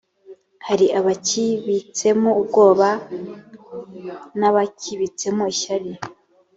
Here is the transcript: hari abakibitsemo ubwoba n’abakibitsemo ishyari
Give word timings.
hari 0.67 0.85
abakibitsemo 0.99 2.29
ubwoba 2.41 2.89
n’abakibitsemo 4.39 5.43
ishyari 5.53 5.91